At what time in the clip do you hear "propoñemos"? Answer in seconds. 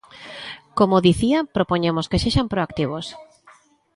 1.57-2.09